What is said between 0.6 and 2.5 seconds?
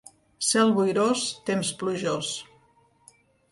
boirós, temps plujós.